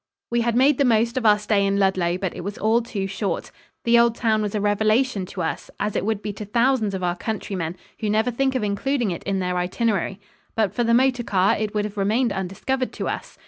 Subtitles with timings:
[0.31, 3.05] We had made the most of our stay in Ludlow, but it was all too
[3.05, 3.51] short.
[3.83, 7.03] The old town was a revelation to us, as it would be to thousands of
[7.03, 10.19] our countrymen who never think of including it in their itinerary.
[10.55, 13.37] But for the motor car, it would have remained undiscovered to us.